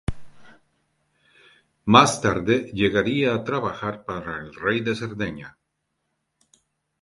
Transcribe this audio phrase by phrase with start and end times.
[1.85, 5.59] Más tarde llegaría a trabajar para el Rey de Cerdeña.